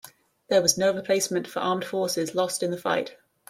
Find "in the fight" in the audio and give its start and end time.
2.63-3.17